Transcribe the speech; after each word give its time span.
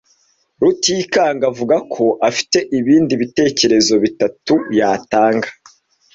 Rutikanga 0.61 1.43
avuga 1.51 1.75
ko 1.93 2.05
afite 2.29 2.57
ibindi 2.79 3.13
bitekerezo 3.21 3.93
bitatu 4.03 4.53
yatanga. 4.77 5.47